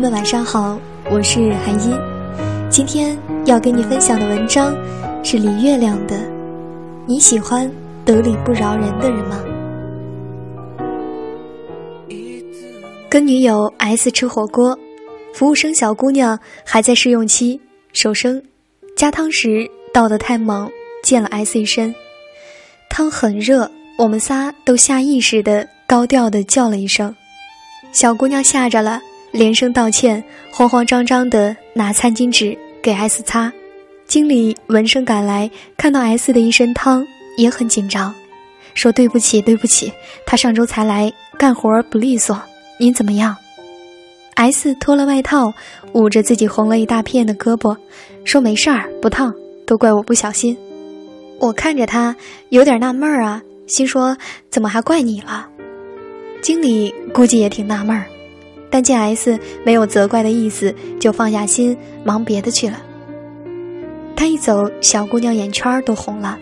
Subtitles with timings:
[0.00, 0.80] 们晚上好，
[1.10, 1.94] 我是韩音。
[2.70, 4.74] 今天要跟你分享的文章
[5.22, 6.18] 是李月亮的。
[7.06, 7.70] 你喜欢
[8.02, 9.44] 得理不饶人的人吗？
[13.10, 14.74] 跟女友 S 吃火锅，
[15.34, 17.60] 服务生小姑娘还在试用期，
[17.92, 18.42] 手生，
[18.96, 20.66] 加汤时倒得太猛，
[21.04, 21.94] 溅了 S 一身。
[22.88, 27.14] 汤很热，我们仨都下意识的高调的叫了一声，
[27.92, 29.02] 小姑娘吓着了。
[29.32, 33.52] 连声道歉，慌慌张张的拿餐巾纸给 S 擦。
[34.06, 37.06] 经理闻声赶来，看到 S 的一身汤，
[37.36, 38.12] 也很紧张，
[38.74, 39.92] 说：“对不起，对不起，
[40.26, 42.40] 他上周才来，干活不利索。
[42.78, 43.36] 您怎么样
[44.34, 45.54] ？”S 脱了外套，
[45.92, 47.76] 捂着自己红了一大片的胳膊，
[48.24, 49.32] 说：“没事儿，不烫，
[49.64, 50.58] 都怪我不小心。”
[51.38, 52.16] 我看着他，
[52.48, 54.16] 有点纳闷儿啊，心说
[54.50, 55.48] ：“怎么还怪你了？”
[56.42, 58.06] 经理估计也挺纳闷儿。
[58.70, 62.80] 但见 S 没有责怪的意思，就放下心忙别的去了。
[64.16, 66.38] 他一走，小姑娘眼圈都红了，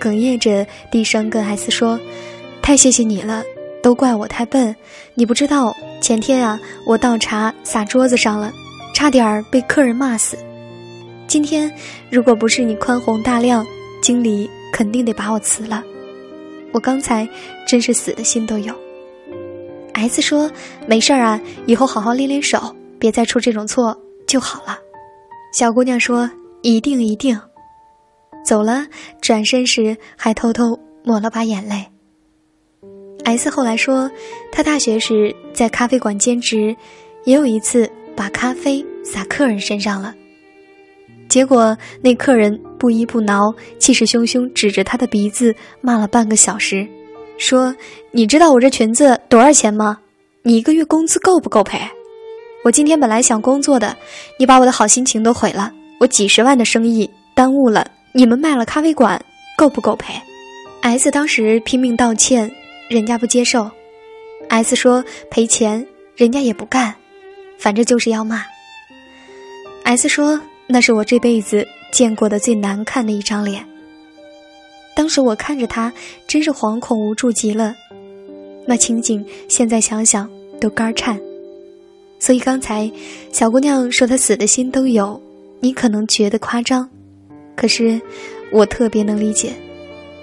[0.00, 1.98] 哽咽着低声跟 S 说
[2.62, 3.42] ：“太谢谢你了，
[3.82, 4.74] 都怪我太笨。
[5.14, 8.52] 你不知道，前天啊，我倒茶洒桌子上了，
[8.94, 10.38] 差点被客人骂死。
[11.26, 11.70] 今天
[12.08, 13.66] 如果不是你宽宏大量，
[14.00, 15.82] 经理肯定得把我辞了。
[16.72, 17.28] 我刚才
[17.66, 18.74] 真是死的心都有。”
[19.98, 20.48] S 说
[20.86, 24.78] ：“没事儿啊，以后好好练练手，别再出这种错就好了。”
[25.52, 26.30] 小姑娘说
[26.62, 27.38] ：“一定一定。”
[28.46, 28.86] 走了，
[29.20, 31.84] 转身时还偷偷抹了把眼泪。
[33.24, 34.08] S 后来说，
[34.52, 36.74] 他大学时在咖啡馆兼职，
[37.24, 40.14] 也有一次把咖啡洒客人身上了，
[41.28, 46.88] 结果那客人不依不挠，气势汹汹指着他的鼻子骂了半个小时。
[47.38, 47.74] 说
[48.10, 49.98] ：“你知道我这裙子多少钱吗？
[50.42, 51.80] 你一个月工资够不够赔？
[52.64, 53.96] 我今天本来想工作的，
[54.38, 55.72] 你把我的好心情都毁了。
[56.00, 59.20] 我几十万的生意耽误了，你们卖了咖啡馆，
[59.56, 60.14] 够不够赔
[60.82, 62.50] ？”S 当时拼命道歉，
[62.88, 63.70] 人家不接受。
[64.48, 66.94] S 说赔钱，人家也不干，
[67.58, 68.44] 反正就是要骂。
[69.84, 73.64] S 说那是我这辈子见过的最难看的一张脸。
[74.98, 75.92] 当时我看着他，
[76.26, 77.72] 真是惶恐无助极了。
[78.66, 80.28] 那情景现在想想
[80.60, 81.16] 都肝颤。
[82.18, 82.90] 所以刚才
[83.30, 85.22] 小姑娘说她死的心都有，
[85.60, 86.90] 你可能觉得夸张，
[87.54, 88.00] 可是
[88.50, 89.52] 我特别能理解，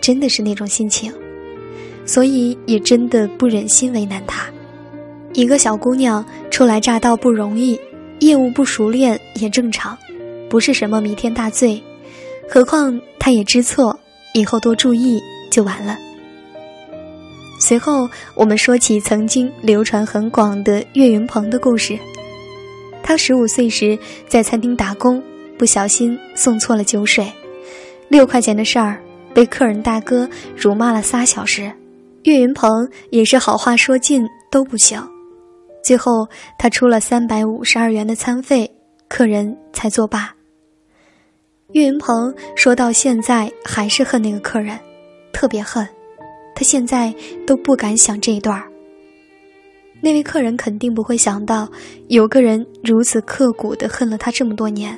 [0.01, 1.09] 真的是那种心情。
[2.05, 4.45] 所以也真的不忍心为难她。
[5.31, 7.79] 一个小姑娘初来乍到不容易，
[8.19, 9.97] 业务不熟练也正常，
[10.49, 11.81] 不是什么弥天大罪。
[12.49, 13.97] 何况她也知错。
[14.35, 15.97] 以后多注意就完了。
[17.57, 21.97] 随后，我们说起曾经流传很广的岳云鹏的故事。
[23.01, 23.97] 他十五岁时
[24.27, 25.23] 在餐厅打工，
[25.57, 27.31] 不小心送错了酒水，
[28.09, 29.01] 六块钱的事儿
[29.33, 31.71] 被客人大哥辱骂了仨小时。
[32.23, 32.69] 岳云鹏
[33.11, 35.01] 也是好话说尽都不行，
[35.81, 36.27] 最后
[36.59, 38.69] 他出了三百五十二元的餐费，
[39.07, 40.34] 客人才作罢。
[41.71, 44.79] 岳云鹏说到现在还是恨那个客人，
[45.33, 45.85] 特别恨，
[46.55, 47.13] 他现在
[47.45, 48.69] 都不敢想这一段儿。
[49.99, 51.67] 那位客人肯定不会想到，
[52.07, 54.97] 有个人如此刻骨的恨了他这么多年。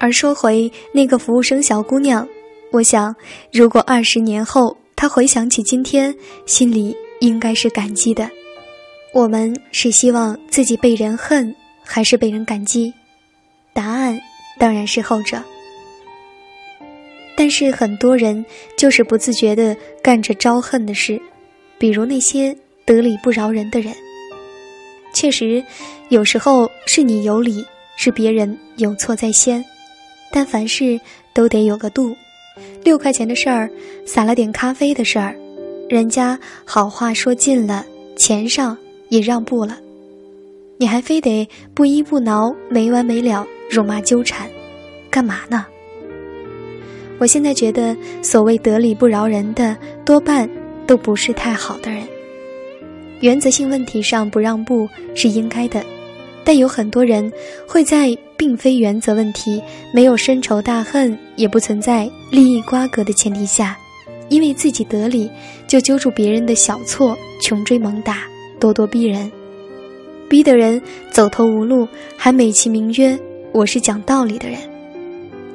[0.00, 2.26] 而说回那个服务生小姑娘，
[2.72, 3.14] 我想，
[3.52, 6.14] 如果二十年后她回想起今天，
[6.46, 8.28] 心里应该是感激的。
[9.12, 12.92] 我们是希望自己被人恨，还是被人感激？
[13.72, 14.18] 答案
[14.58, 15.40] 当然是后者。
[17.36, 18.44] 但是很多人
[18.76, 21.20] 就是不自觉地干着招恨的事，
[21.78, 23.92] 比如那些得理不饶人的人。
[25.12, 25.64] 确实，
[26.08, 27.64] 有时候是你有理，
[27.96, 29.64] 是别人有错在先，
[30.32, 31.00] 但凡事
[31.32, 32.14] 都得有个度。
[32.84, 33.70] 六块钱的事儿，
[34.06, 35.34] 撒了点咖啡的事儿，
[35.88, 37.84] 人家好话说尽了，
[38.16, 38.76] 钱上
[39.08, 39.78] 也让步了，
[40.78, 44.48] 你还非得不依不挠、没完没了辱骂纠缠，
[45.10, 45.66] 干嘛呢？
[47.24, 49.74] 我现在觉得，所谓得理不饶人的，
[50.04, 50.46] 多半
[50.86, 52.02] 都不是太好的人。
[53.20, 55.82] 原则性问题上不让步是应该的，
[56.44, 57.32] 但有很多人
[57.66, 63.74] 会在并非原则问题、没有深仇大恨、也不存在利益瓜葛的前提下，
[64.28, 65.30] 因为自己得理，
[65.66, 68.18] 就揪住别人的小错，穷追猛打，
[68.60, 69.32] 咄咄逼人，
[70.28, 70.78] 逼得人
[71.10, 71.88] 走投无路，
[72.18, 73.18] 还美其名曰
[73.50, 74.58] 我是讲道理的人。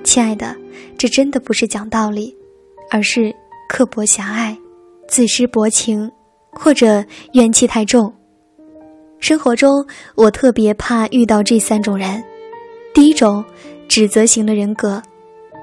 [0.03, 0.55] 亲爱的。
[0.97, 2.35] 这真的不是讲道理，
[2.89, 3.33] 而是
[3.67, 4.57] 刻薄狭隘、
[5.07, 6.09] 自私薄情，
[6.51, 8.13] 或者怨气太重。
[9.19, 9.85] 生活中，
[10.15, 12.23] 我特别怕遇到这三种人：
[12.93, 13.43] 第一种，
[13.87, 15.01] 指责型的人格，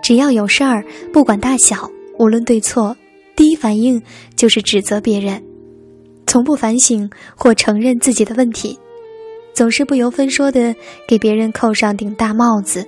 [0.03, 2.95] 只要有事儿，不管大小，无论对错，
[3.35, 4.01] 第一反应
[4.35, 5.43] 就是指责别人，
[6.27, 8.79] 从不反省或承认自己的问题，
[9.55, 10.75] 总是不由分说的
[11.09, 12.87] 给别人扣上顶大帽子，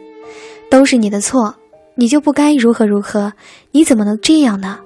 [0.71, 1.55] 都是你的错，
[2.01, 3.33] 你就不该如何如何，
[3.73, 4.79] 你怎么能这样呢？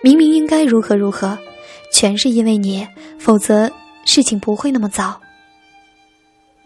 [0.00, 1.36] 明明应该如何如何，
[1.92, 2.86] 全是因为你，
[3.18, 3.68] 否则。
[4.04, 5.20] 事情不会那么糟。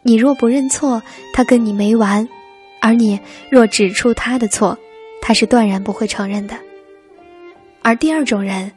[0.02, 2.28] 你若不认错，他跟你没完；
[2.82, 3.18] 而你
[3.50, 4.76] 若指出他的错，
[5.22, 6.54] 他是断然不会承认的。
[7.80, 8.70] 而第二种人，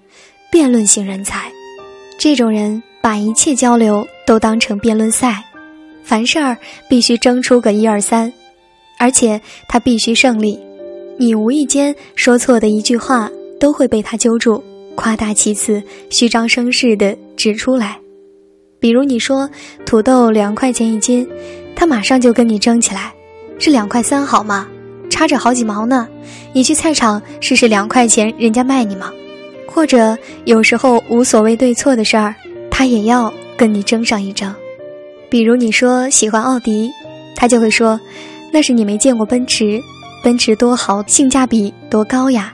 [0.50, 1.52] 辩论型人才，
[2.18, 5.44] 这种人把一切交流都当成辩论赛，
[6.02, 6.58] 凡事儿
[6.88, 8.32] 必须争出个一二三，
[8.98, 10.58] 而且他必须胜利。
[11.18, 13.30] 你无意间说错的一句话，
[13.60, 14.62] 都会被他揪住，
[14.95, 17.98] 夸大其词，虚张声势的指出来。
[18.80, 19.50] 比如你说
[19.86, 21.27] 土豆两块钱一斤，
[21.75, 23.13] 他马上就跟你争起来，
[23.60, 24.68] 是两块三好吗？
[25.10, 26.07] 差着好几毛呢。
[26.51, 29.12] 你去菜场试试两块钱人家卖你吗？
[29.68, 32.33] 或者有时候无所谓对错的事儿，
[32.69, 34.54] 他也要跟你争上一争。
[35.30, 36.89] 比如你说喜欢奥迪，
[37.36, 38.00] 他就会说，
[38.51, 39.80] 那是你没见过奔驰，
[40.24, 42.54] 奔驰多好，性价比多高呀。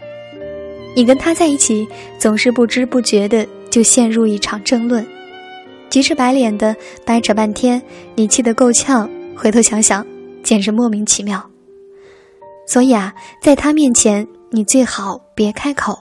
[0.95, 1.88] 你跟他在一起，
[2.18, 5.06] 总是不知不觉的就陷入一场争论。
[5.88, 6.75] 急赤白脸的
[7.06, 7.80] 掰扯半天，
[8.16, 9.07] 你气得够呛。
[9.36, 10.06] 回头想想，
[10.42, 11.48] 简直莫名其妙。
[12.68, 15.98] 所以啊，在他面前，你最好别开口，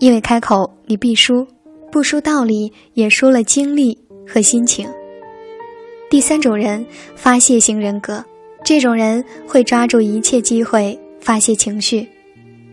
[0.00, 1.46] 因为开口你必输，
[1.90, 4.88] 不输道理，也输了精力和心情。
[6.10, 8.24] 第三种人，发泄型人格，
[8.64, 12.08] 这种人会抓住一切机会发泄情绪。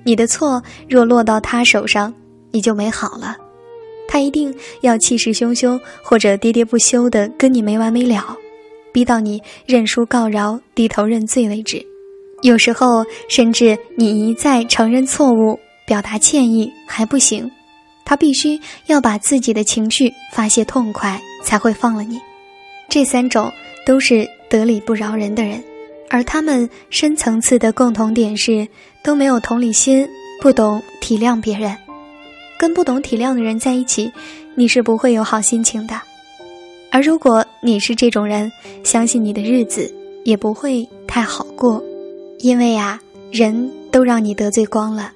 [0.03, 2.13] 你的错若落到他手上，
[2.51, 3.35] 你就没好了。
[4.07, 8.35] 他一定要气势汹汹或者喋喋不休的跟你没完没了，
[8.91, 11.85] 逼到你认输告饶、低头认罪为止。
[12.41, 17.51] 有时候甚至你一再承认错误、表达歉意还不行，
[18.03, 22.19] 他必须要把自己的情绪发泄痛快才会放了你。
[22.87, 23.51] 这三种
[23.85, 25.63] 都是得理不饶人的人，
[26.09, 28.67] 而他们深层次的共同点是
[29.03, 30.07] 都没有同理心，
[30.41, 31.77] 不懂体谅别人。
[32.59, 34.11] 跟不懂体谅的人在一起，
[34.55, 35.95] 你是不会有好心情的。
[36.91, 38.51] 而如果你是这种人，
[38.83, 39.93] 相信你的日子
[40.25, 41.81] 也不会太好过，
[42.39, 42.99] 因为呀，
[43.31, 45.11] 人都让你得罪光了。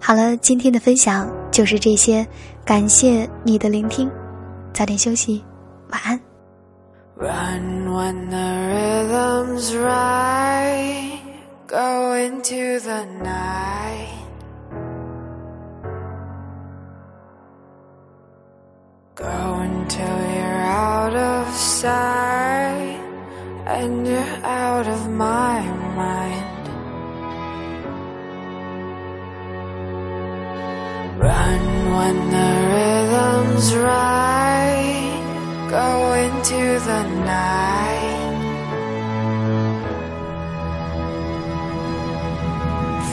[0.00, 2.26] 好了，今天的分享就是这些，
[2.64, 4.10] 感谢你的聆听，
[4.74, 5.42] 早点休息，
[5.90, 6.27] 晚安。
[7.18, 11.20] Run when the rhythms right,
[11.66, 14.24] go into the night.
[19.16, 23.02] Go until you're out of sight
[23.66, 24.47] and you're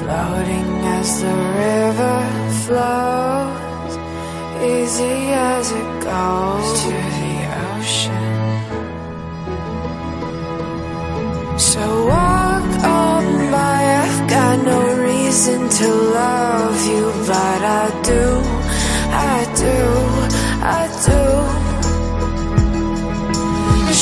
[0.06, 1.36] Floating as the
[1.66, 2.18] river
[2.62, 3.94] flows
[4.62, 7.34] easy as it goes to the
[7.74, 8.28] ocean.
[11.58, 14.80] So walk on by, I've got no
[15.10, 15.88] reason to
[16.22, 18.24] love you, but I do,
[19.10, 19.78] I do,
[20.78, 21.22] I do.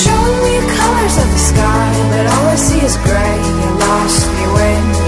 [0.04, 3.38] Show me colors of the sky, but all I see is gray.
[3.62, 5.03] You lost me when.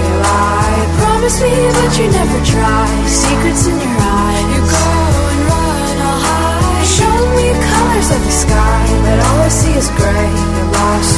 [1.16, 2.84] Promise me that you never try.
[3.08, 4.44] Secrets in your eyes.
[4.52, 4.84] You go
[5.32, 6.84] and run, I'll hide.
[6.84, 11.15] Show me colors of the sky But all I see is gray You're lost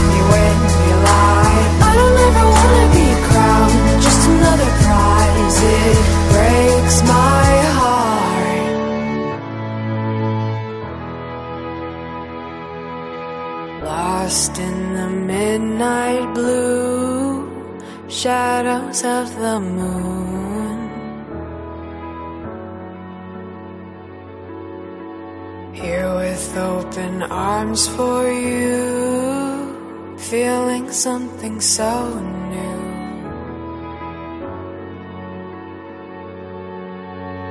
[25.80, 32.18] Here with open arms for you, feeling something so
[32.52, 32.78] new.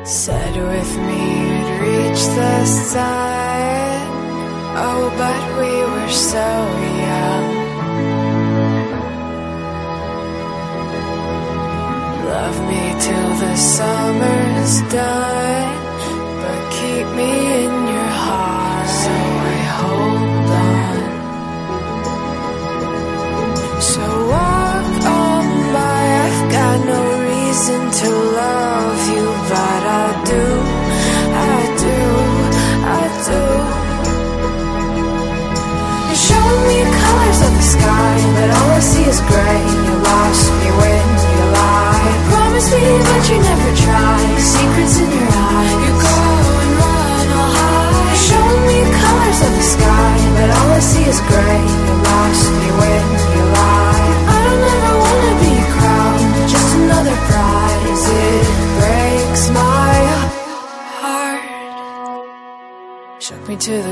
[0.06, 4.08] Said with me you'd reach the sun.
[4.86, 6.48] Oh, but we were so
[7.08, 7.48] young.
[12.34, 15.47] Love me till the summer's done,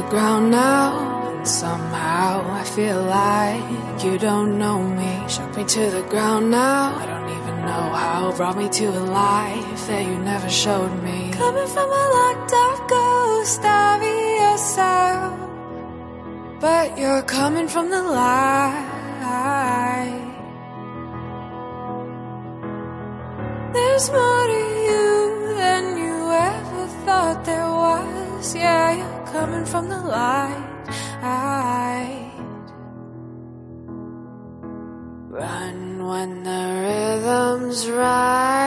[0.10, 1.36] ground now.
[1.38, 5.12] And somehow I feel like you don't know me.
[5.28, 6.96] Shook me to the ground now.
[6.96, 8.34] I don't even know how.
[8.36, 11.32] Brought me to a life that you never showed me.
[11.34, 14.02] Coming from a locked up ghost of
[14.42, 15.40] yourself.
[16.60, 18.92] But you're coming from the light.
[23.76, 25.05] There's more to you
[28.56, 30.64] Yeah, you're coming from the light.
[35.30, 38.65] Run when the rhythm's right.